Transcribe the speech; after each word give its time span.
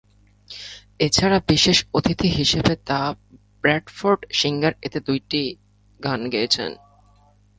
এছাড়াও 0.99 1.41
বিশেষ 1.47 1.77
অতিথি 1.93 2.29
হিসেবে 2.29 2.73
দ্য 2.87 3.01
ব্র্যাডফোর্ড 3.63 4.21
সিঙ্গার 4.31 4.73
এতে 4.81 4.99
দুইটি 4.99 5.41
গান 5.99 6.19
গেয়েছেন। 6.29 6.71